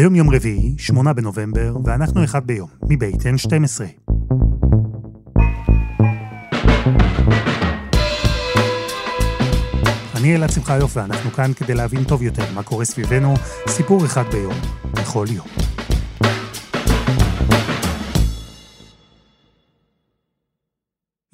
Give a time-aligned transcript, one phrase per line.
[0.00, 3.80] היום יום רביעי, 8 בנובמבר, ואנחנו אחד ביום, מבית N12.
[10.16, 13.34] אני אלעד שמחיוף ואנחנו כאן כדי להבין טוב יותר מה קורה סביבנו,
[13.68, 14.54] סיפור אחד ביום,
[14.92, 15.59] בכל יום.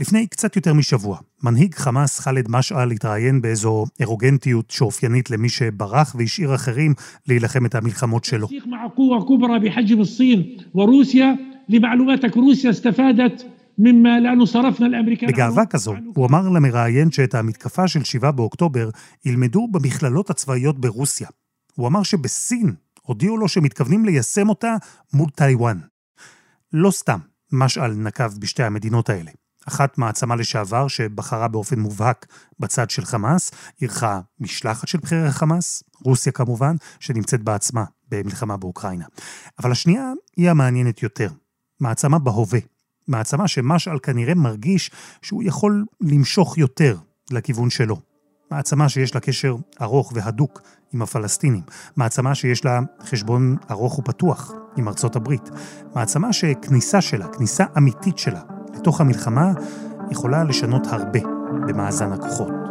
[0.00, 6.54] לפני קצת יותר משבוע, מנהיג חמאס ח'אלד משעל התראיין באיזו אירוגנטיות שאופיינית למי שברח והשאיר
[6.54, 6.95] אחרים
[7.28, 8.48] להילחם את המלחמות שלו.
[15.28, 18.91] בגאווה כזו, הוא אמר למראיין שאת המתקפה של 7 באוקטובר
[19.24, 21.28] ילמדו במכללות הצבאיות ברוסיה.
[21.74, 24.77] הוא אמר שבסין הודיעו לו שמתכוונים ליישם אותה
[25.12, 25.78] מול טיוואן.
[26.72, 27.19] לא סתם,
[27.52, 29.30] משעל נקב בשתי המדינות האלה.
[29.69, 32.27] אחת מעצמה לשעבר שבחרה באופן מובהק
[32.59, 33.51] בצד של חמאס,
[33.83, 39.05] אירחה משלחת של בכירי חמאס, רוסיה כמובן, שנמצאת בעצמה במלחמה באוקראינה.
[39.59, 41.28] אבל השנייה היא המעניינת יותר,
[41.81, 42.61] מעצמה בהווה.
[43.08, 44.91] מעצמה שמשעל כנראה מרגיש
[45.23, 46.98] שהוא יכול למשוך יותר
[47.30, 47.97] לכיוון שלו.
[48.51, 51.62] מעצמה שיש לה קשר ארוך והדוק עם הפלסטינים.
[51.97, 55.51] מעצמה שיש לה חשבון ארוך ופתוח עם ארצות הברית.
[55.95, 58.42] מעצמה שכניסה שלה, כניסה אמיתית שלה,
[58.77, 59.52] לתוך המלחמה
[60.10, 61.20] יכולה לשנות הרבה
[61.66, 62.66] במאזן הכוחות.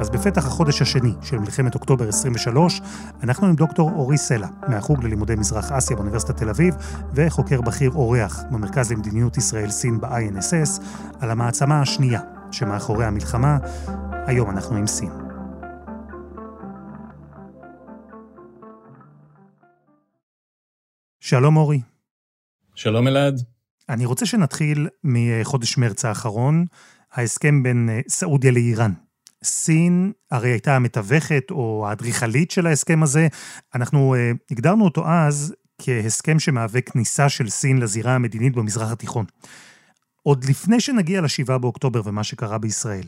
[0.00, 2.80] אז בפתח החודש השני של מלחמת אוקטובר 23,
[3.22, 6.74] אנחנו עם דוקטור אורי סלע, מהחוג ללימודי מזרח אסיה באוניברסיטת תל אביב,
[7.14, 10.82] וחוקר בכיר אורח במרכז למדיניות ישראל-סין ב-INSS,
[11.20, 13.58] על המעצמה השנייה שמאחורי המלחמה.
[14.26, 15.10] היום אנחנו עם סין.
[21.20, 21.93] שלום אורי.
[22.74, 23.40] שלום אלעד.
[23.88, 26.64] אני רוצה שנתחיל מחודש מרץ האחרון,
[27.12, 28.92] ההסכם בין אה, סעודיה לאיראן.
[29.44, 33.28] סין הרי הייתה המתווכת או האדריכלית של ההסכם הזה.
[33.74, 39.24] אנחנו uh, הגדרנו אותו אז כהסכם שמהווה כניסה של סין לזירה המדינית במזרח התיכון.
[40.22, 43.06] עוד לפני שנגיע ל-7 באוקטובר ומה שקרה בישראל,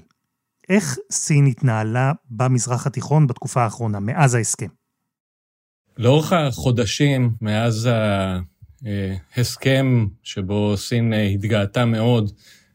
[0.69, 4.69] איך סין התנהלה במזרח התיכון בתקופה האחרונה, מאז ההסכם?
[5.99, 7.89] לאורך החודשים, מאז
[9.37, 12.33] ההסכם שבו סין התגאתה מאוד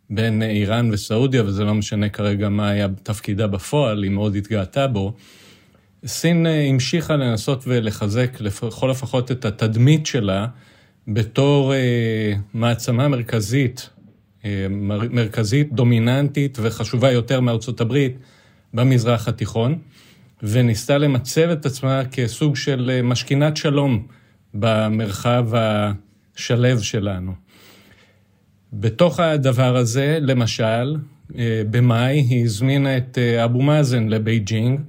[0.10, 5.14] בין איראן וסעודיה, וזה לא משנה כרגע מה היה תפקידה בפועל, היא מאוד התגאתה בו.
[6.06, 10.48] סין אה, המשיכה לנסות ולחזק לכל לפחות את התדמית שלה
[11.08, 13.90] בתור אה, מעצמה מרכזית,
[14.46, 14.68] אה,
[15.10, 18.18] מרכזית, דומיננטית וחשובה יותר מארצות הברית
[18.74, 19.78] במזרח התיכון,
[20.44, 24.08] וניסתה למצב את עצמה כסוג של אה, משכינת שלום
[24.54, 27.34] במרחב השלו שלנו.
[28.74, 30.96] בתוך הדבר הזה, למשל,
[31.38, 34.80] אה, במאי היא הזמינה את אה, אבו מאזן לבייג'ינג,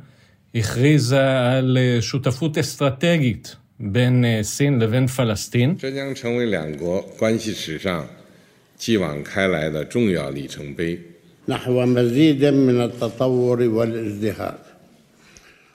[0.55, 5.75] הכריזה על אה, שותפות אסטרטגית בין סין לבין פלסטין.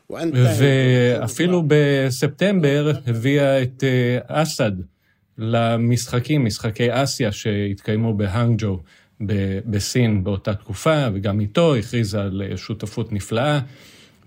[0.10, 3.84] ואפילו בספטמבר הביאה את
[4.28, 4.72] אסד
[5.38, 8.80] למשחקים, משחקי אסיה שהתקיימו בהאנג'ו
[9.66, 13.60] בסין באותה תקופה, וגם איתו הכריזה על שותפות נפלאה.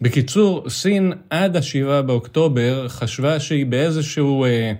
[0.01, 4.73] בקיצור, סין עד השבעה באוקטובר חשבה שהיא באיזשהו אה,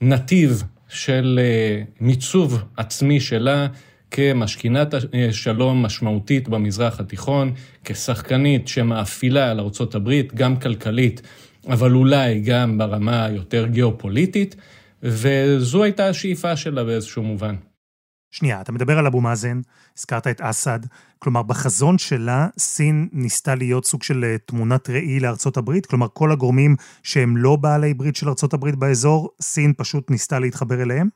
[0.00, 3.66] נתיב של אה, מיצוב עצמי שלה
[4.10, 7.52] כמשכינת אה, שלום משמעותית במזרח התיכון,
[7.84, 11.22] כשחקנית שמאפילה על ארצות הברית, גם כלכלית,
[11.68, 14.56] אבל אולי גם ברמה היותר גיאופוליטית.
[15.02, 17.54] וזו הייתה השאיפה שלה באיזשהו מובן.
[18.30, 19.60] שנייה, אתה מדבר על אבו מאזן,
[19.98, 20.78] הזכרת את אסד,
[21.18, 26.32] כלומר בחזון שלה סין ניסתה להיות סוג של אה, תמונת ראי לארצות הברית, כלומר כל
[26.32, 31.08] הגורמים שהם לא בעלי ברית של ארצות הברית באזור, סין פשוט ניסתה להתחבר אליהם?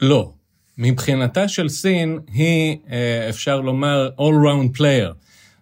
[0.00, 0.32] לא.
[0.78, 5.12] מבחינתה של סין היא, אה, אפשר לומר, all round player.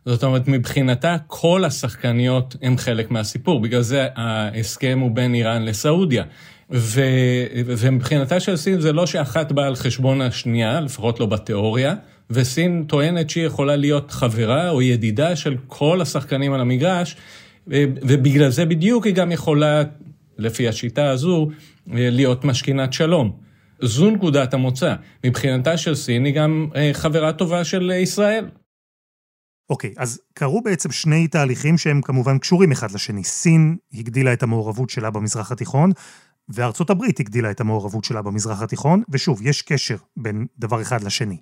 [0.07, 6.25] זאת אומרת, מבחינתה כל השחקניות הם חלק מהסיפור, בגלל זה ההסכם הוא בין איראן לסעודיה.
[6.71, 7.01] ו,
[7.67, 11.95] ומבחינתה של סין זה לא שאחת באה על חשבון השנייה, לפחות לא בתיאוריה,
[12.31, 17.17] וסין טוענת שהיא יכולה להיות חברה או ידידה של כל השחקנים על המגרש,
[17.67, 19.83] ובגלל זה בדיוק היא גם יכולה,
[20.39, 21.49] לפי השיטה הזו,
[21.87, 23.46] להיות משכינת שלום.
[23.83, 24.95] זו נקודת המוצא.
[25.27, 28.49] מבחינתה של סין היא גם אה, חברה טובה של ישראל.
[29.71, 33.25] אוקיי, okay, אז קרו בעצם שני תהליכים שהם כמובן קשורים אחד לשני.
[33.25, 35.91] סין הגדילה את המעורבות שלה במזרח התיכון,
[36.49, 41.37] וארצות הברית הגדילה את המעורבות שלה במזרח התיכון, ושוב, יש קשר בין דבר אחד לשני.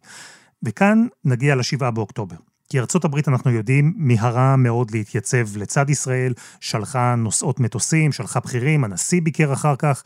[0.62, 2.36] וכאן נגיע לשבעה באוקטובר.
[2.68, 8.84] כי ארצות הברית, אנחנו יודעים, מיהרה מאוד להתייצב לצד ישראל, שלחה נושאות מטוסים, שלחה בכירים,
[8.84, 10.02] הנשיא ביקר אחר כך.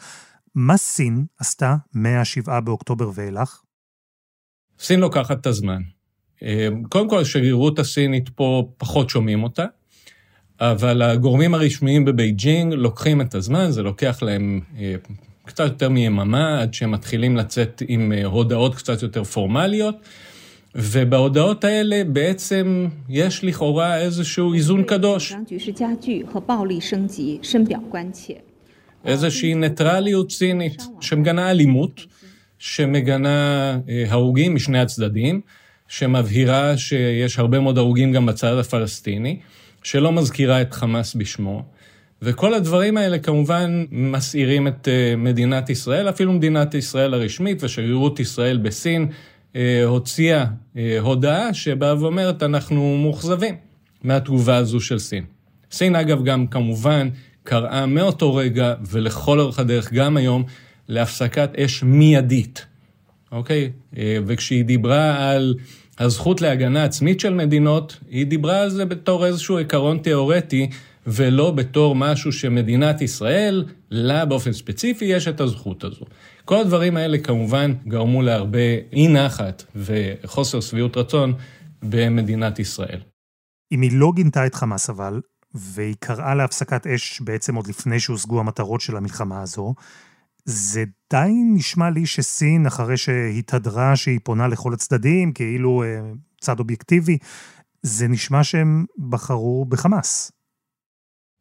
[0.60, 3.60] מה סין עשתה מ-7 באוקטובר ואילך?
[4.78, 5.82] סין לוקחת את הזמן.
[6.42, 9.64] אה, קודם כל, השגרירות הסינית פה, פחות שומעים אותה,
[10.60, 14.94] אבל הגורמים הרשמיים בבייג'ינג לוקחים את הזמן, זה לוקח להם אה,
[15.44, 19.96] קצת יותר מיממה עד שהם מתחילים לצאת עם אה, הודעות קצת יותר פורמליות.
[20.74, 25.32] ובהודעות האלה בעצם יש לכאורה איזשהו איזון קדוש.
[29.04, 32.00] איזושהי ניטרליות צינית שמגנה אלימות,
[32.58, 35.40] שמגנה אה, הרוגים משני הצדדים,
[35.88, 39.38] שמבהירה שיש הרבה מאוד הרוגים גם בצד הפלסטיני,
[39.82, 41.62] שלא מזכירה את חמאס בשמו.
[42.22, 48.58] וכל הדברים האלה כמובן מסעירים את אה, מדינת ישראל, אפילו מדינת ישראל הרשמית ושגרירות ישראל
[48.58, 49.06] בסין
[49.56, 50.44] אה, הוציאה
[51.00, 53.54] הודעה שבאה ואומרת, אנחנו מאוכזבים
[54.02, 55.24] מהתגובה הזו של סין.
[55.70, 57.08] סין אגב גם כמובן
[57.48, 60.44] קראה מאותו רגע ולכל אורך הדרך, גם היום,
[60.88, 62.66] להפסקת אש מיידית,
[63.32, 63.70] אוקיי?
[63.96, 65.54] אה, וכשהיא דיברה על
[65.98, 70.70] הזכות להגנה עצמית של מדינות, היא דיברה על זה בתור איזשהו עיקרון תיאורטי,
[71.06, 76.04] ולא בתור משהו שמדינת ישראל, לה באופן ספציפי יש את הזכות הזו.
[76.44, 81.34] כל הדברים האלה כמובן גרמו להרבה אי נחת וחוסר שביעות רצון
[81.82, 83.00] במדינת ישראל.
[83.72, 85.20] אם היא לא גינתה את חמאס אבל,
[85.54, 89.74] והיא קראה להפסקת אש בעצם עוד לפני שהושגו המטרות של המלחמה הזו.
[90.44, 97.18] זה די נשמע לי שסין, אחרי שהתהדרה שהיא פונה לכל הצדדים, כאילו אה, צד אובייקטיבי,
[97.82, 100.32] זה נשמע שהם בחרו בחמאס.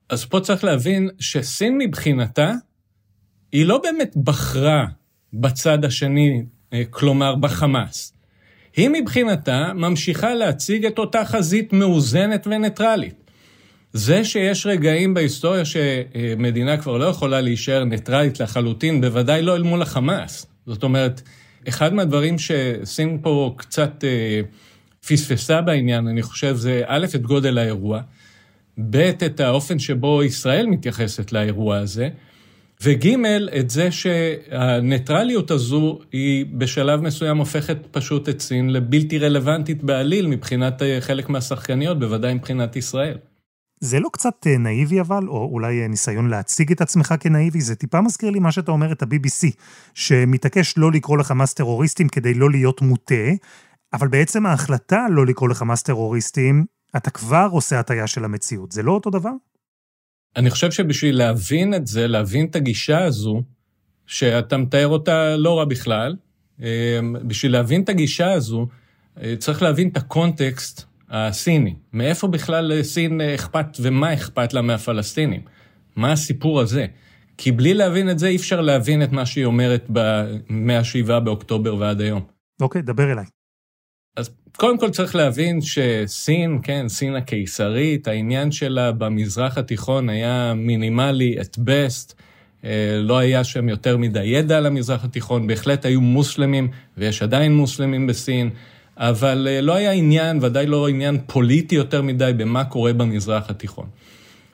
[0.10, 2.52] אז פה צריך להבין שסין מבחינתה,
[3.52, 4.86] היא לא באמת בחרה
[5.34, 8.14] בצד השני, אה, כלומר בחמאס.
[8.76, 13.27] היא מבחינתה ממשיכה להציג את אותה חזית מאוזנת וניטרלית.
[13.94, 19.82] זה שיש רגעים בהיסטוריה שמדינה כבר לא יכולה להישאר ניטרלית לחלוטין, בוודאי לא אל מול
[19.82, 20.46] החמאס.
[20.66, 21.22] זאת אומרת,
[21.68, 24.42] אחד מהדברים שסין פה קצת אה,
[25.08, 28.02] פספסה בעניין, אני חושב, זה א', את גודל האירוע,
[28.78, 32.10] ב', את האופן שבו ישראל מתייחסת לאירוע הזה,
[32.84, 33.08] וג',
[33.60, 40.82] את זה שהניטרליות הזו היא בשלב מסוים הופכת פשוט את סין לבלתי רלוונטית בעליל מבחינת
[40.82, 43.18] אה, חלק מהשחקניות, בוודאי מבחינת ישראל.
[43.80, 47.62] זה לא קצת אה, נאיבי אבל, או אולי אה, ניסיון להציג את עצמך כנאיבי?
[47.62, 49.52] זה טיפה מזכיר לי מה שאתה אומר את ה-BBC,
[49.94, 53.32] שמתעקש לא לקרוא לחמאס טרוריסטים כדי לא להיות מוטה,
[53.94, 56.66] אבל בעצם ההחלטה לא לקרוא לחמאס טרוריסטים,
[56.98, 58.72] אתה כבר עושה הטיה של המציאות.
[58.72, 59.32] זה לא אותו דבר?
[60.36, 63.42] אני חושב שבשביל להבין את זה, להבין את הגישה הזו,
[64.08, 66.16] שאתה מתאר אותה לא רע בכלל,
[66.62, 68.68] אה, בשביל להבין את הגישה הזו,
[69.40, 71.76] צריך להבין את הקונטקסט הסיני.
[71.94, 75.42] מאיפה בכלל לסין אכפת ומה אכפת לה מהפלסטינים?
[75.96, 76.86] מה הסיפור הזה?
[77.38, 79.90] כי בלי להבין את זה, אי אפשר להבין את מה שהיא אומרת
[80.50, 82.22] מ-7 באוקטובר ועד היום.
[82.62, 83.26] אוקיי, דבר אליי.
[84.18, 91.36] אז קודם כל צריך להבין שסין, כן, סין הקיסרית, העניין שלה במזרח התיכון היה מינימלי
[91.40, 92.14] at best.
[92.64, 96.68] אה, לא היה שם יותר מדי ידע על המזרח התיכון, בהחלט היו מוסלמים,
[96.98, 98.50] ויש עדיין מוסלמים בסין.
[98.98, 103.86] אבל אה, לא היה עניין, ודאי לא עניין פוליטי יותר מדי, במה קורה במזרח התיכון.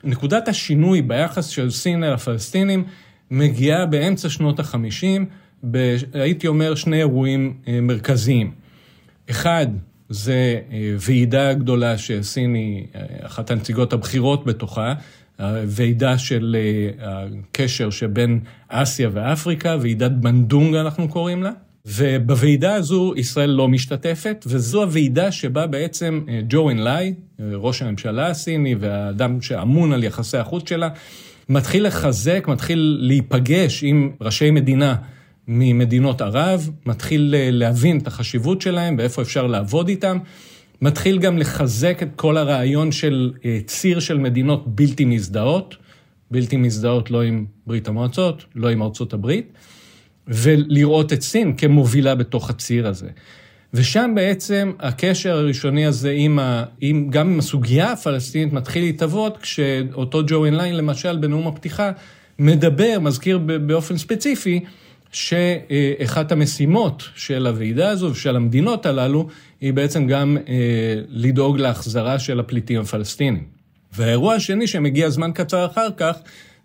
[0.04, 2.84] נקודת השינוי ביחס של סין אל הפלסטינים
[3.30, 5.26] מגיעה באמצע שנות החמישים,
[6.12, 8.52] הייתי אומר שני אירועים אה, מרכזיים.
[9.30, 9.66] אחד,
[10.08, 12.86] זה אה, ועידה גדולה שסין היא
[13.20, 14.94] אחת הנציגות הבכירות בתוכה,
[15.66, 16.56] ועידה של
[17.00, 21.50] הקשר שבין אסיה ואפריקה, ועידת בנדונג אנחנו קוראים לה.
[21.86, 28.26] ובוועידה הזו ישראל לא משתתפת, וזו הוועידה שבה בעצם אה, ג'ו אנלאי, אה, ראש הממשלה
[28.26, 30.88] הסיני והאדם שאמון על יחסי החוץ שלה,
[31.48, 34.96] מתחיל לחזק, מתחיל להיפגש עם ראשי מדינה
[35.48, 40.18] ממדינות ערב, מתחיל אה, להבין את החשיבות שלהם ואיפה אפשר לעבוד איתם,
[40.82, 43.32] מתחיל גם לחזק את כל הרעיון של
[43.66, 45.76] ציר של מדינות בלתי מזדהות,
[46.30, 49.52] בלתי מזדהות לא עם ברית המועצות, לא עם ארצות הברית.
[50.28, 53.08] ולראות את סין כמובילה בתוך הציר הזה.
[53.74, 60.22] ושם בעצם הקשר הראשוני הזה עם ה, עם, גם עם הסוגיה הפלסטינית מתחיל להתהוות, כשאותו
[60.26, 61.90] ג'ו אינליין למשל בנאום הפתיחה
[62.38, 64.60] מדבר, מזכיר באופן ספציפי,
[65.12, 69.28] שאחת המשימות של הוועידה הזו ושל המדינות הללו,
[69.60, 70.54] היא בעצם גם אה,
[71.08, 73.44] לדאוג להחזרה של הפליטים הפלסטינים.
[73.92, 76.16] והאירוע השני שמגיע זמן קצר אחר כך,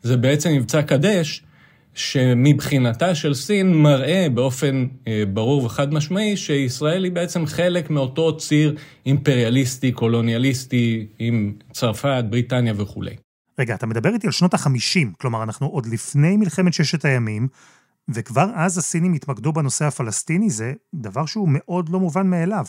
[0.03, 1.43] זה בעצם מבצע קדש,
[1.99, 8.75] שמבחינתה של סין מראה באופן אה, ברור וחד משמעי שישראל היא בעצם חלק מאותו ציר
[9.05, 13.15] אימפריאליסטי, קולוניאליסטי עם צרפת, בריטניה וכולי.
[13.59, 17.47] רגע, אתה מדבר איתי על שנות ה-50, כלומר אנחנו עוד לפני מלחמת ששת הימים,
[18.09, 22.65] וכבר אז הסינים התמקדו בנושא הפלסטיני, זה דבר שהוא מאוד לא מובן מאליו.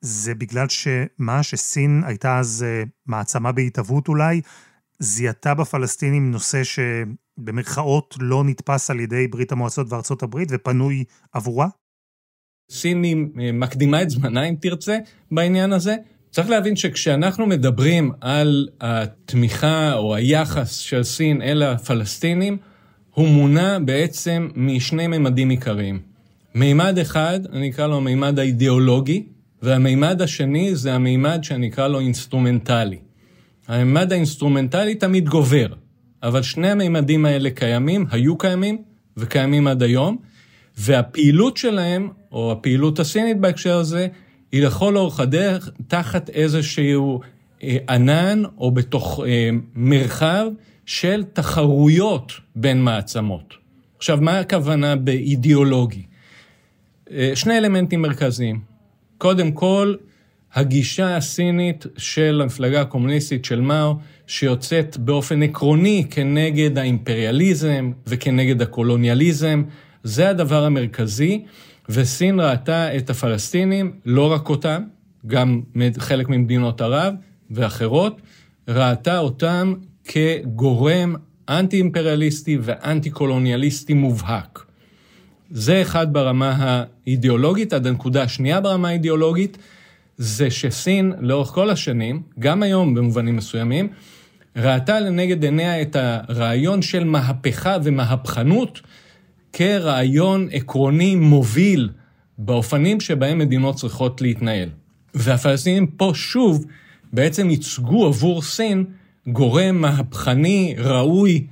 [0.00, 4.40] זה בגלל שמה, שסין הייתה אז אה, מעצמה בהתהוות אולי,
[4.98, 6.64] זיהתה בפלסטינים נושא
[7.40, 11.68] שבמרכאות לא נתפס על ידי ברית המועצות וארצות הברית ופנוי עבורה?
[12.70, 14.98] סין היא אה, מקדימה את זמנה, אם תרצה,
[15.30, 15.96] בעניין הזה.
[16.30, 22.56] צריך להבין שכשאנחנו מדברים על התמיכה או היחס של סין אל הפלסטינים,
[23.10, 26.00] הוא מונע בעצם משני ממדים עיקריים.
[26.54, 29.26] מימד אחד, אני אקרא לו המימד האידיאולוגי,
[29.62, 32.98] והמימד השני זה המימד שאני אקרא לו אינסטרומנטלי.
[33.68, 35.66] המימד האינסטרומנטלי תמיד גובר,
[36.24, 38.82] אבל שני המימדים האלה קיימים, היו קיימים
[39.16, 40.16] וקיימים עד היום,
[40.76, 44.08] והפעילות שלהם, או הפעילות הסינית בהקשר הזה,
[44.52, 47.20] היא לכל אורך הדרך תחת איזשהו
[47.62, 50.46] אה, ענן או בתוך אה, מרחב
[50.86, 53.54] של תחרויות בין מעצמות.
[53.96, 56.02] עכשיו, מה הכוונה באידיאולוגי?
[57.10, 58.60] אה, שני אלמנטים מרכזיים.
[59.18, 59.94] קודם כל,
[60.54, 63.96] הגישה הסינית של המפלגה הקומוניסטית של מאו,
[64.26, 69.62] שיוצאת באופן עקרוני כנגד האימפריאליזם וכנגד הקולוניאליזם,
[70.02, 71.44] זה הדבר המרכזי,
[71.88, 74.82] וסין ראתה את הפלסטינים, לא רק אותם,
[75.26, 75.60] גם
[75.98, 77.14] חלק ממדינות ערב
[77.50, 78.20] ואחרות,
[78.68, 81.14] ראתה אותם כגורם
[81.48, 84.64] אנטי-אימפריאליסטי ואנטי-קולוניאליסטי מובהק.
[85.50, 86.56] זה אחד ברמה
[87.06, 87.72] האידיאולוגית.
[87.72, 89.58] עד הנקודה השנייה ברמה האידיאולוגית,
[90.16, 93.88] זה שסין לאורך כל השנים, גם היום במובנים מסוימים,
[94.56, 98.80] ראתה לנגד עיניה את הרעיון של מהפכה ומהפכנות
[99.52, 101.90] כרעיון עקרוני מוביל
[102.38, 104.68] באופנים שבהם מדינות צריכות להתנהל.
[105.14, 106.64] והפלסטינים פה שוב
[107.12, 108.84] בעצם ייצגו עבור סין
[109.26, 111.46] גורם מהפכני, ראוי,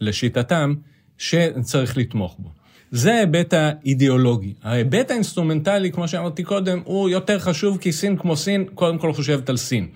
[0.00, 0.74] לשיטתם,
[1.18, 2.55] שצריך לתמוך בו.
[2.90, 4.54] זה ההיבט האידיאולוגי.
[4.62, 9.48] ההיבט האינסטרומנטלי, כמו שאמרתי קודם, הוא יותר חשוב כי סין כמו סין, קודם כל חושבת
[9.48, 9.88] על סין.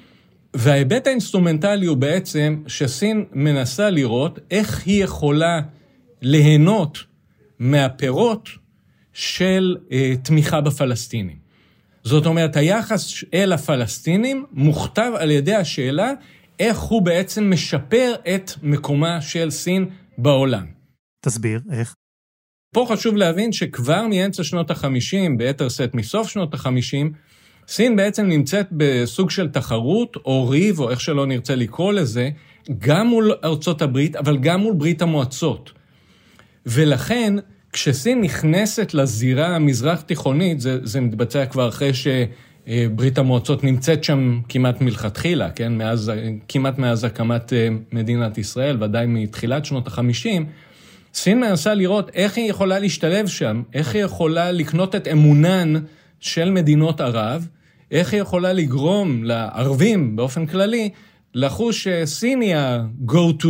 [0.55, 5.61] וההיבט האינסטרומנטלי הוא בעצם שסין מנסה לראות איך היא יכולה
[6.23, 6.99] ליהנות
[7.59, 8.49] מהפירות
[9.13, 11.37] של אה, תמיכה בפלסטינים.
[12.05, 16.13] זאת אומרת, היחס אל הפלסטינים מוכתב על ידי השאלה
[16.59, 20.67] איך הוא בעצם משפר את מקומה של סין בעולם.
[21.25, 21.95] תסביר, איך?
[22.73, 27.07] פה חשוב להבין שכבר מאמצע שנות ה-50, ביתר שאת מסוף שנות ה-50,
[27.69, 32.31] סין בעצם נמצאת בסוג של תחרות, או ריב, או איך שלא נרצה לקרוא לזה,
[32.79, 35.73] גם מול ארצות הברית, אבל גם מול ברית המועצות.
[36.67, 37.35] ולכן,
[37.73, 45.51] כשסין נכנסת לזירה המזרח-תיכונית, זה, זה מתבצע כבר אחרי שברית המועצות נמצאת שם כמעט מלכתחילה,
[45.51, 45.73] כן?
[45.73, 46.13] מאז,
[46.49, 50.43] כמעט מאז הקמת אה, מדינת ישראל, ודאי מתחילת שנות ה-50,
[51.15, 55.75] סין מנסה לראות איך היא יכולה להשתלב שם, איך היא יכולה לקנות את אמונן
[56.21, 57.49] של מדינות ערב,
[57.91, 60.91] איך היא יכולה לגרום לערבים באופן כללי
[61.35, 63.47] לחוש שסין היא ה-go-to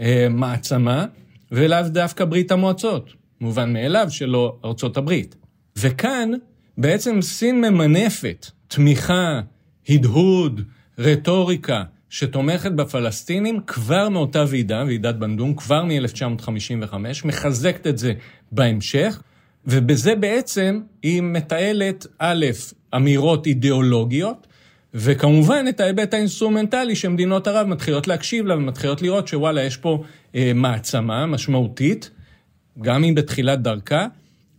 [0.00, 1.06] אה, מעצמה,
[1.52, 5.36] ולאו דווקא ברית המועצות, מובן מאליו שלא ארצות הברית.
[5.76, 6.30] וכאן
[6.78, 9.40] בעצם סין ממנפת תמיכה,
[9.88, 10.60] הדהוד,
[10.98, 11.82] רטוריקה,
[12.14, 16.94] שתומכת בפלסטינים כבר מאותה ועידה, ועידת בנדום, כבר מ-1955,
[17.24, 18.12] מחזקת את זה
[18.52, 19.22] בהמשך,
[19.66, 22.46] ובזה בעצם היא מתעלת, א',
[22.96, 24.46] אמירות אידיאולוגיות,
[24.94, 30.02] וכמובן את ההיבט האינסטרומנטלי שמדינות ערב מתחילות להקשיב לה ומתחילות לראות שוואלה, יש פה
[30.34, 32.10] אה, מעצמה משמעותית,
[32.80, 34.06] גם אם בתחילת דרכה,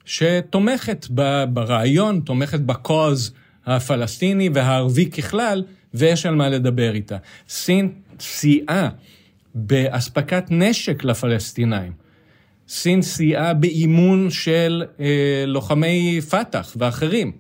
[0.05, 1.07] שתומכת
[1.50, 3.33] ברעיון, תומכת בקוז
[3.65, 5.63] הפלסטיני והערבי ככלל,
[5.95, 7.17] ויש על מה לדבר איתה.
[7.49, 8.89] סין סייעה
[9.55, 11.91] באספקת נשק לפלסטינאים.
[12.67, 17.31] סין סייעה באימון של אה, לוחמי פת"ח ואחרים,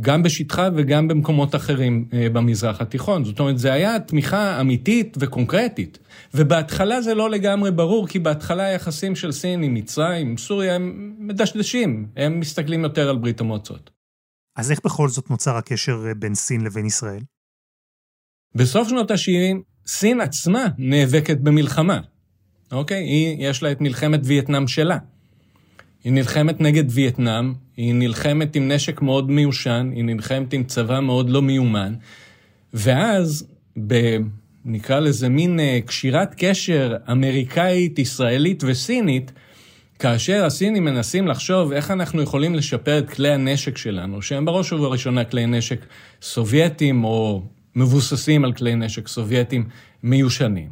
[0.00, 3.24] גם בשטחה וגם במקומות אחרים אה, במזרח התיכון.
[3.24, 5.98] זאת אומרת, זה היה תמיכה אמיתית וקונקרטית.
[6.34, 11.14] ובהתחלה זה לא לגמרי ברור, כי בהתחלה היחסים של סין עם מצרים, עם סוריה, הם
[11.18, 13.90] מדשדשים, הם מסתכלים יותר על ברית המועצות.
[14.56, 17.20] אז איך בכל זאת נוצר הקשר אה, בין סין לבין ישראל?
[18.54, 19.56] בסוף שנות ה-70,
[19.86, 22.00] סין עצמה נאבקת במלחמה,
[22.72, 23.04] אוקיי?
[23.04, 24.98] היא, יש לה את מלחמת וייטנאם שלה.
[26.04, 31.30] היא נלחמת נגד וייטנאם, היא נלחמת עם נשק מאוד מיושן, היא נלחמת עם צבא מאוד
[31.30, 31.94] לא מיומן,
[32.74, 33.46] ואז,
[33.86, 34.16] ב,
[34.64, 39.32] נקרא לזה מין אה, קשירת קשר אמריקאית, ישראלית וסינית,
[39.98, 45.24] כאשר הסינים מנסים לחשוב איך אנחנו יכולים לשפר את כלי הנשק שלנו, שהם בראש ובראשונה
[45.24, 45.86] כלי נשק
[46.22, 47.42] סובייטיים או
[47.76, 49.68] מבוססים על כלי נשק סובייטיים
[50.02, 50.68] מיושנים.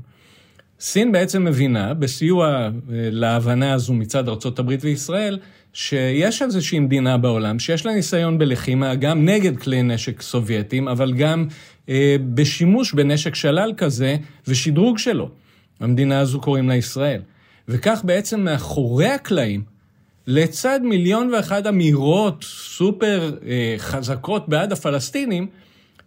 [0.81, 5.39] סין בעצם מבינה, בסיוע אה, להבנה הזו מצד ארה"ב וישראל,
[5.73, 11.47] שיש איזושהי מדינה בעולם שיש לה ניסיון בלחימה גם נגד כלי נשק סובייטיים, אבל גם
[11.89, 14.17] אה, בשימוש בנשק שלל כזה
[14.47, 15.31] ושדרוג שלו.
[15.81, 17.21] המדינה הזו קוראים לה ישראל.
[17.69, 19.63] וכך בעצם מאחורי הקלעים,
[20.27, 25.47] לצד מיליון ואחד אמירות סופר אה, חזקות בעד הפלסטינים,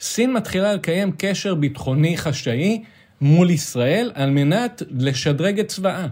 [0.01, 2.83] סין מתחילה לקיים קשר ביטחוני חשאי
[3.21, 6.07] מול ישראל על מנת לשדרג את צבאה.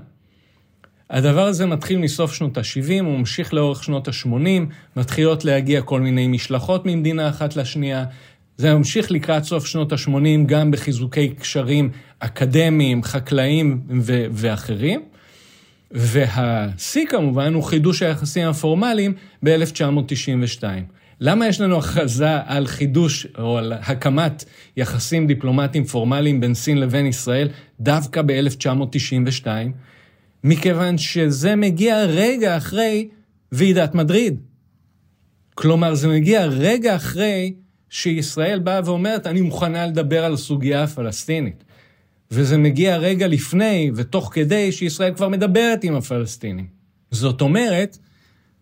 [1.09, 4.61] הדבר הזה מתחיל מסוף שנות ה-70, הוא ממשיך לאורך שנות ה-80,
[4.95, 8.05] מתחילות להגיע כל מיני משלחות ממדינה אחת לשנייה.
[8.57, 15.01] זה ממשיך לקראת סוף שנות ה-80 גם בחיזוקי קשרים אקדמיים, חקלאיים ו- ואחרים.
[15.91, 19.13] והשיא כמובן הוא חידוש היחסים הפורמליים
[19.43, 20.63] ב-1992.
[21.25, 24.45] למה יש לנו הכרזה על חידוש או על הקמת
[24.77, 27.49] יחסים דיפלומטיים פורמליים בין סין לבין ישראל
[27.79, 29.47] דווקא ב-1992?
[30.43, 33.09] מכיוון שזה מגיע רגע אחרי
[33.51, 34.39] ועידת מדריד.
[35.55, 37.53] כלומר, זה מגיע רגע אחרי
[37.89, 41.63] שישראל באה ואומרת, אני מוכנה לדבר על הסוגיה הפלסטינית.
[42.31, 46.67] וזה מגיע רגע לפני ותוך כדי שישראל כבר מדברת עם הפלסטינים.
[47.11, 47.97] זאת אומרת,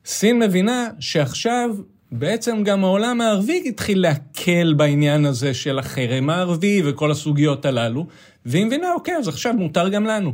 [0.06, 1.70] סין מבינה שעכשיו
[2.12, 8.08] בעצם גם העולם הערבי התחיל להקל בעניין הזה של החרם הערבי וכל הסוגיות הללו,
[8.46, 10.34] והיא מבינה, אוקיי, אז עכשיו מותר גם לנו.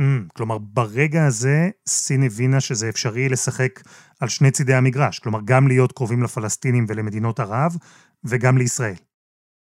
[0.00, 0.04] Mm,
[0.36, 3.80] כלומר, ברגע הזה סין הבינה שזה אפשרי לשחק
[4.20, 7.76] על שני צידי המגרש, כלומר, גם להיות קרובים לפלסטינים ולמדינות ערב,
[8.24, 8.94] וגם לישראל.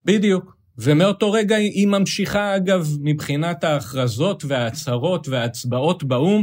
[0.05, 0.57] בדיוק.
[0.79, 6.43] ומאותו רגע היא ממשיכה, אגב, מבחינת ההכרזות וההצהרות וההצבעות באו"ם,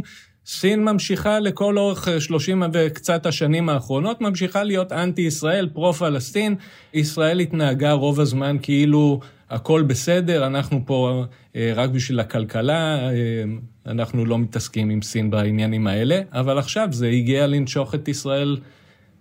[0.52, 6.56] סין ממשיכה לכל אורך 30 וקצת השנים האחרונות, ממשיכה להיות אנטי-ישראל, פרו-פלסטין.
[6.94, 11.24] ישראל התנהגה רוב הזמן כאילו הכל בסדר, אנחנו פה
[11.56, 13.44] אה, רק בשביל הכלכלה, אה,
[13.86, 18.60] אנחנו לא מתעסקים עם סין בעניינים האלה, אבל עכשיו זה הגיע לנשוך את ישראל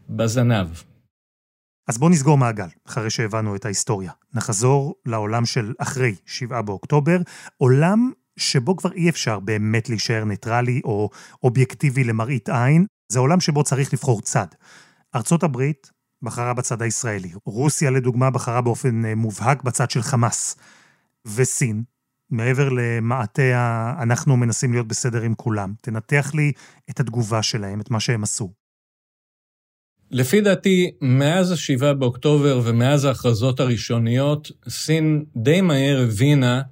[0.09, 0.67] בזנב.
[1.89, 4.13] אז בואו נסגור מעגל, אחרי שהבנו את ההיסטוריה.
[4.35, 7.17] נחזור לעולם של אחרי 7 באוקטובר,
[7.57, 11.11] עולם שבו כבר אי אפשר באמת להישאר ניטרלי או
[11.43, 14.47] אובייקטיבי למראית עין, זה עולם שבו צריך לבחור צד.
[15.15, 15.91] ארצות הברית
[16.23, 20.57] בחרה בצד הישראלי, רוסיה לדוגמה בחרה באופן אה, מובהק בצד של חמאס,
[21.37, 21.83] וסין,
[22.31, 23.95] מעבר למעטה.
[24.03, 26.53] אנחנו מנסים להיות בסדר עם כולם, תנתח לי
[26.91, 28.53] את התגובה שלהם, את מה שהם עשו.
[30.11, 36.63] לפי דעתי, מאז ה-7 באוקטובר ומאז ההכרזות הראשוניות, סין די מהר הבינה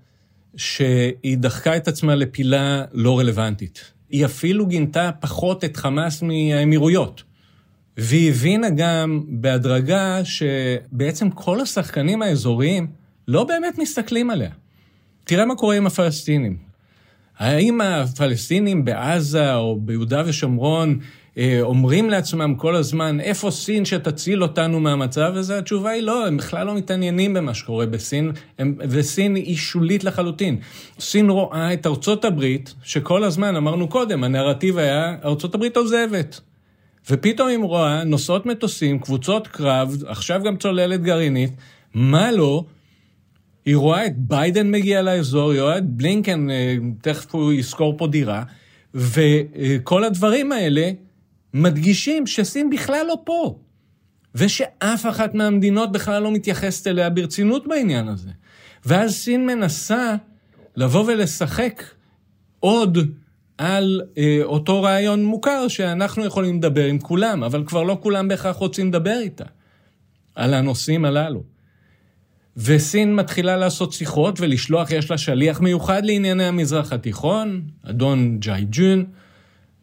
[0.57, 3.92] שהיא דחקה את עצמה לפינה לא רלוונטית.
[4.11, 7.23] היא אפילו גינתה פחות את חמאס מהאמירויות.
[7.97, 12.87] והיא הבינה גם בהדרגה שבעצם כל השחקנים האזוריים
[13.29, 14.51] לא באמת מסתכלים עליה.
[15.25, 16.57] תראה מה קורה עם הפלסטינים.
[17.38, 20.99] האם הפלסטינים בעזה או ביהודה ושומרון
[21.62, 25.59] אומרים לעצמם כל הזמן, איפה סין שתציל אותנו מהמצב הזה?
[25.59, 30.59] התשובה היא לא, הם בכלל לא מתעניינים במה שקורה בסין, הם, וסין היא שולית לחלוטין.
[31.01, 36.40] סין רואה את ארצות הברית, שכל הזמן, אמרנו קודם, הנרטיב היה, ארצות הברית עוזבת.
[37.11, 41.51] ופתאום היא רואה נוסעות מטוסים, קבוצות קרב, עכשיו גם צוללת גרעינית,
[41.94, 42.64] מה לא?
[43.66, 48.07] היא רואה את ביידן מגיע לאזור, היא רואה את בלינקן, אה, תכף הוא ישכור פה
[48.07, 48.42] דירה,
[48.94, 50.90] וכל הדברים האלה
[51.57, 53.59] מדגישים שסין בכלל לא פה,
[54.35, 58.31] ושאף אחת מהמדינות בכלל לא מתייחסת אליה ברצינות בעניין הזה.
[58.85, 60.14] ואז סין מנסה
[60.77, 61.83] לבוא ולשחק
[62.61, 62.99] עוד
[63.59, 68.57] על אה, אותו רעיון מוכר שאנחנו יכולים לדבר עם כולם, אבל כבר לא כולם בהכרח
[68.57, 69.45] רוצים לדבר איתה
[70.35, 71.42] על הנושאים הללו.
[72.57, 79.05] וסין מתחילה לעשות שיחות ולשלוח, יש לה שליח מיוחד לענייני המזרח התיכון, אדון ג'אי ג'ון,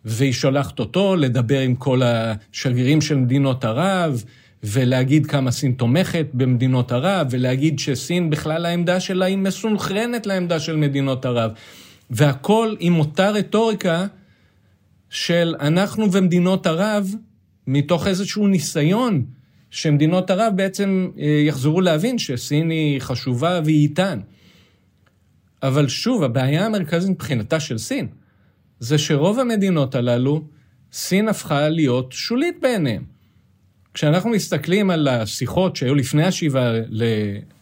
[0.05, 4.23] והיא שולחת אותו לדבר עם כל השגרירים של מדינות ערב,
[4.63, 10.75] ולהגיד כמה סין תומכת במדינות ערב, ולהגיד שסין בכלל העמדה שלה היא מסונכרנת לעמדה של
[10.75, 11.51] מדינות ערב.
[12.09, 14.05] והכל עם אותה רטוריקה
[15.09, 17.13] של אנחנו ומדינות ערב,
[17.67, 19.25] מתוך איזשהו ניסיון
[19.71, 24.19] שמדינות ערב בעצם אה, יחזרו להבין שסין היא חשובה והיא איתן.
[25.63, 28.07] אבל שוב, הבעיה המרכזית מבחינתה של סין,
[28.83, 30.41] זה שרוב המדינות הללו,
[30.93, 33.03] סין הפכה להיות שולית בעיניהם.
[33.93, 36.71] כשאנחנו מסתכלים על השיחות שהיו לפני השבעה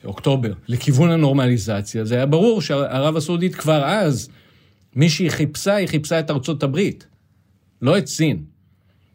[0.04, 4.30] לאוקטובר, לכיוון הנורמליזציה, זה היה ברור שערב הסעודית כבר אז,
[4.96, 7.08] מי שהיא חיפשה, היא חיפשה את ארצות הברית.
[7.82, 8.44] לא את סין.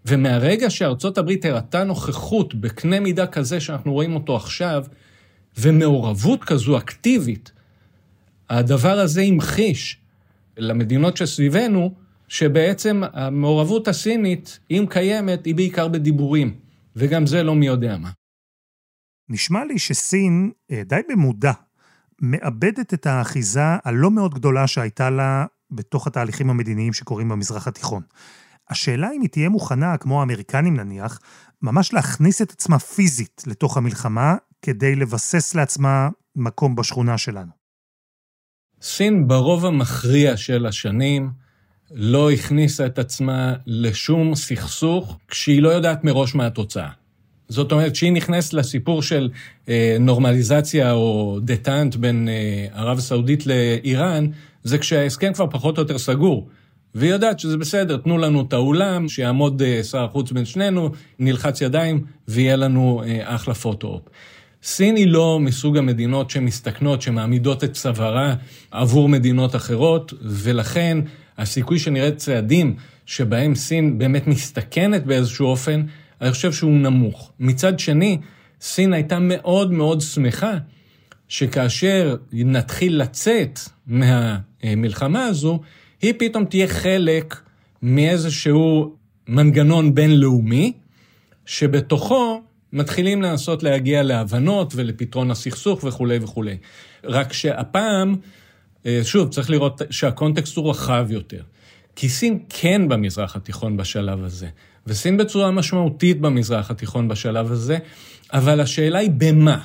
[0.07, 4.85] ומהרגע שארצות הברית הראתה נוכחות בקנה מידה כזה שאנחנו רואים אותו עכשיו,
[5.59, 7.53] ומעורבות כזו אקטיבית,
[8.51, 9.99] הדבר הזה המחיש
[10.57, 11.95] למדינות שסביבנו,
[12.29, 16.55] שבעצם המעורבות הסינית, אם קיימת, היא בעיקר בדיבורים,
[16.97, 18.11] וגם זה לא מי יודע מה.
[19.29, 21.53] נשמע לי שסין, אה, די במודע,
[22.23, 28.03] מאבדת את האחיזה הלא מאוד גדולה שהייתה לה בתוך התהליכים המדיניים שקורים במזרח התיכון.
[28.71, 31.21] השאלה אם היא תהיה מוכנה, כמו האמריקנים נניח,
[31.62, 37.65] ממש להכניס את עצמה פיזית לתוך המלחמה, כדי לבסס לעצמה מקום בשכונה שלנו.
[38.88, 41.31] סין ברוב המכריע של השנים
[41.94, 46.88] לא הכניסה את עצמה לשום סכסוך כשהיא לא יודעת מראש מה התוצאה.
[47.49, 49.31] זאת אומרת, כשהיא נכנסת לסיפור של
[49.68, 54.27] אה, נורמליזציה או דטנט בין אה, ערב הסעודית לאיראן,
[54.64, 56.49] זה כשההסכם כבר פחות או יותר סגור.
[56.94, 61.61] והיא יודעת שזה בסדר, תנו לנו את האולם, שיעמוד אה, שר החוץ בין שנינו, נלחץ
[61.61, 64.03] ידיים ויהיה לנו אה, אחלה פוטו-אופ.
[64.62, 68.35] סין היא לא מסוג המדינות שמסתכנות, שמעמידות את צווארה
[68.71, 70.99] עבור מדינות אחרות, ולכן
[71.38, 75.83] הסיכוי שנראה צעדים שבהם סין באמת מסתכנת באיזשהו אופן,
[76.21, 77.33] אני חושב שהוא נמוך.
[77.40, 78.19] מצד שני,
[78.61, 80.53] סין הייתה מאוד מאוד שמחה
[81.29, 85.61] שכאשר נתחיל לצאת מהמלחמה הזו,
[86.03, 87.40] היא פתאום תהיה חלק
[87.83, 88.95] מאיזשהו
[89.29, 90.73] מנגנון בינלאומי,
[91.47, 96.57] שבתוכו מתחילים לנסות להגיע להבנות ולפתרון הסכסוך וכולי וכולי.
[97.05, 98.16] רק שהפעם,
[98.87, 101.42] אה, שוב, צריך לראות שהקונטקסט הוא רחב יותר.
[101.96, 104.48] כי סין כן במזרח התיכון בשלב הזה,
[104.87, 107.79] וסין בצורה משמעותית במזרח התיכון בשלב הזה,
[108.33, 109.59] אבל השאלה היא במה.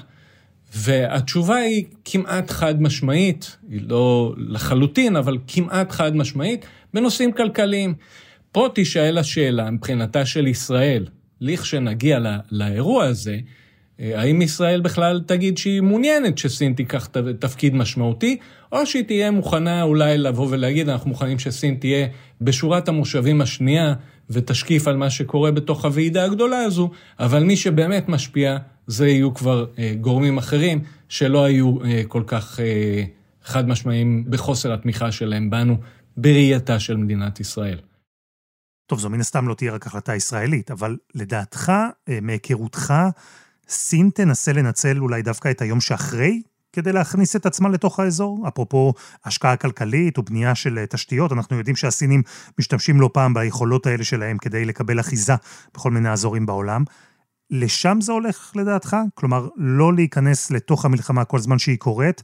[0.75, 7.93] והתשובה היא כמעט חד משמעית, היא לא לחלוטין, אבל כמעט חד משמעית, בנושאים כלכליים.
[8.51, 11.05] פה תישאל השאלה מבחינתה של ישראל,
[11.41, 13.37] לכשנגיע לא, לאירוע הזה,
[13.99, 18.37] אה, האם ישראל בכלל תגיד שהיא מעוניינת שסין תיקח תפקיד משמעותי,
[18.71, 22.07] או שהיא תהיה מוכנה אולי לבוא ולהגיד, אנחנו מוכנים שסין תהיה
[22.41, 23.93] בשורת המושבים השנייה
[24.29, 29.65] ותשקיף על מה שקורה בתוך הוועידה הגדולה הזו, אבל מי שבאמת משפיע זה יהיו כבר
[29.79, 33.03] אה, גורמים אחרים שלא היו אה, כל כך אה,
[33.43, 35.77] חד משמעיים בחוסר התמיכה שלהם בנו
[36.17, 37.77] בראייתה של מדינת ישראל.
[38.91, 41.71] טוב, זו מן הסתם לא תהיה רק החלטה ישראלית, אבל לדעתך,
[42.09, 42.93] אה, מהיכרותך,
[43.69, 46.41] סין תנסה לנצל אולי דווקא את היום שאחרי
[46.73, 48.47] כדי להכניס את עצמה לתוך האזור?
[48.47, 48.93] אפרופו
[49.25, 52.21] השקעה כלכלית או בנייה של אה, תשתיות, אנחנו יודעים שהסינים
[52.59, 55.33] משתמשים לא פעם ביכולות האלה שלהם כדי לקבל אחיזה
[55.73, 56.83] בכל מיני אזורים בעולם.
[57.49, 58.97] לשם זה הולך לדעתך?
[59.13, 62.21] כלומר, לא להיכנס לתוך המלחמה כל זמן שהיא קורית,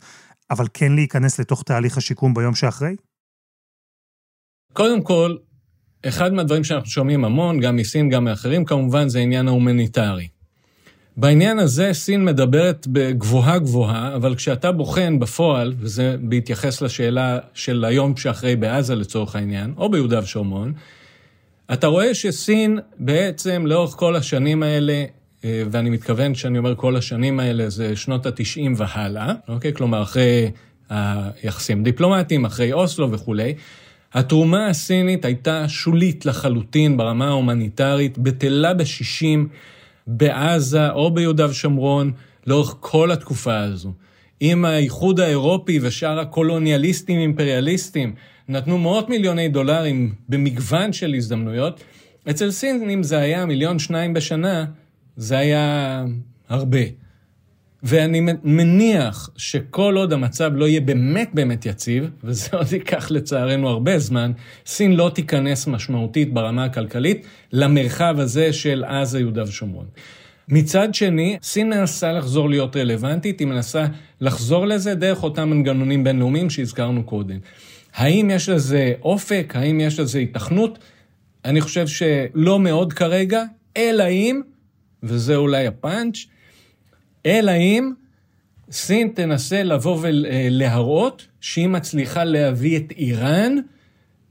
[0.49, 2.95] אבל כן להיכנס לתוך תהליך השיקום ביום שאחרי?
[4.73, 5.35] קודם כל,
[6.07, 10.27] אחד מהדברים שאנחנו שומעים המון, גם מסין, גם מאחרים, כמובן, זה העניין ההומניטרי.
[11.17, 18.17] בעניין הזה סין מדברת בגבוהה גבוהה, אבל כשאתה בוחן בפועל, וזה בהתייחס לשאלה של היום
[18.17, 20.73] שאחרי בעזה לצורך העניין, או ביהודה ושומרון,
[21.73, 25.05] אתה רואה שסין בעצם לאורך כל השנים האלה,
[25.45, 29.73] אה, ואני מתכוון שאני אומר כל השנים האלה, זה שנות ה-90 והלאה, אוקיי?
[29.73, 30.51] כלומר, אחרי
[30.89, 33.53] היחסים דיפלומטיים, אחרי אוסלו וכולי,
[34.17, 39.47] התרומה הסינית הייתה שולית לחלוטין ברמה ההומניטרית, בטלה בשישים,
[40.07, 42.11] בעזה או ביהודה ושומרון,
[42.47, 43.93] לאורך כל התקופה הזו.
[44.41, 48.13] אם האיחוד האירופי ושאר הקולוניאליסטים אימפריאליסטים
[48.49, 51.83] נתנו מאות מיליוני דולרים במגוון של הזדמנויות,
[52.29, 54.65] אצל סינים זה היה מיליון שניים בשנה,
[55.17, 56.05] זה היה
[56.49, 57.06] הרבה.
[57.83, 63.99] ואני מניח שכל עוד המצב לא יהיה באמת באמת יציב, וזה עוד ייקח לצערנו הרבה
[63.99, 64.31] זמן,
[64.65, 69.85] סין לא תיכנס משמעותית ברמה הכלכלית למרחב הזה של עזה, יהודה ושומרון.
[70.49, 73.85] מצד שני, סין מנסה לחזור להיות רלוונטית, היא מנסה
[74.21, 77.37] לחזור לזה דרך אותם מנגנונים בינלאומיים שהזכרנו קודם.
[77.93, 79.53] האם יש לזה אופק?
[79.55, 80.79] האם יש לזה התכנות?
[81.45, 83.43] אני חושב שלא מאוד כרגע,
[83.77, 84.41] אלא אם,
[85.03, 86.17] וזה אולי הפאנץ',
[87.27, 87.91] אלא אם
[88.71, 93.55] סין תנסה לבוא ולהראות שהיא מצליחה להביא את איראן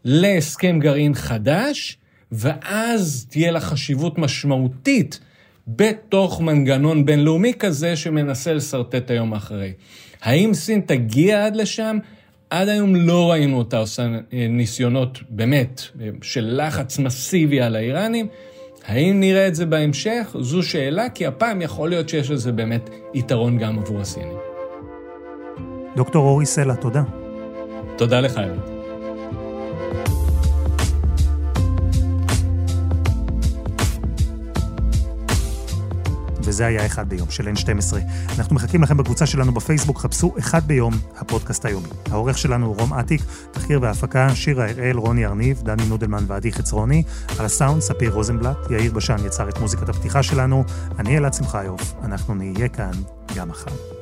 [0.05, 1.99] להסכם גרעין חדש,
[2.33, 5.21] ואז תהיה לה חשיבות משמעותית
[5.69, 9.73] בתוך מנגנון בינלאומי כזה שמנסה לשרטט היום אחרי.
[10.23, 11.99] האם סין תגיע עד לשם?
[12.51, 15.83] עד היום לא ראינו אותה עושה ניסיונות באמת
[16.23, 18.27] של לחץ מסיבי על האיראנים.
[18.87, 20.37] האם נראה את זה בהמשך?
[20.41, 24.37] זו שאלה, כי הפעם יכול להיות שיש לזה באמת יתרון גם עבור הסינים.
[25.97, 27.03] דוקטור אורי סלע, תודה.
[27.97, 28.76] תודה לך, אלעד.
[36.47, 37.97] וזה היה אחד ביום של N12.
[38.39, 41.89] אנחנו מחכים לכם בקבוצה שלנו בפייסבוק, חפשו אחד ביום, הפודקאסט היומי.
[42.11, 47.03] העורך שלנו הוא רום אטיק, תחקיר והפקה, שירה הראל, רוני ארניב, דני נודלמן ועדי חצרוני,
[47.39, 50.65] על הסאונד, ספיר רוזנבלט, יאיר בשן יצר את מוזיקת הפתיחה שלנו,
[50.99, 52.93] אני אלעד שמחיוף, אנחנו נהיה כאן
[53.37, 53.96] גם מחר.